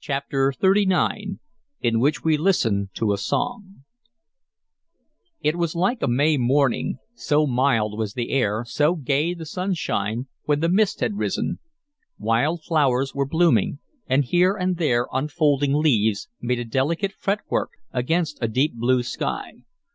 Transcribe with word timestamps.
CHAPTER 0.00 0.52
XXXIX 0.52 1.38
IN 1.80 1.98
WHICH 1.98 2.22
WE 2.22 2.36
LISTEN 2.36 2.90
TO 2.92 3.14
A 3.14 3.16
SONG 3.16 3.84
IT 5.40 5.56
was 5.56 5.74
like 5.74 6.02
a 6.02 6.06
May 6.06 6.36
morning, 6.36 6.98
so 7.14 7.46
mild 7.46 7.96
was 7.96 8.12
the 8.12 8.32
air, 8.32 8.66
so 8.68 8.94
gay 8.96 9.32
the 9.32 9.46
sunshine, 9.46 10.26
when 10.44 10.60
the 10.60 10.68
mist 10.68 11.00
had 11.00 11.16
risen. 11.16 11.58
Wild 12.18 12.64
flowers 12.64 13.14
were 13.14 13.24
blooming, 13.24 13.78
and 14.06 14.26
here 14.26 14.54
and 14.58 14.76
there 14.76 15.06
unfolding 15.10 15.72
leaves 15.72 16.28
made 16.38 16.58
a 16.58 16.64
delicate 16.66 17.14
fretwork 17.18 17.70
against 17.92 18.36
a 18.42 18.48
deep 18.48 18.74
blue 18.74 19.02
sky. 19.02 19.62